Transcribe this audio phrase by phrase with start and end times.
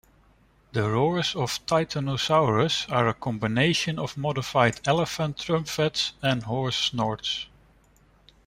[0.71, 7.45] The roars of Titanosaurus are a combination of modified elephant trumpets and horse snorts.